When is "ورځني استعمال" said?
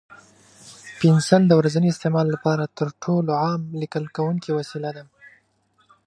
1.59-2.27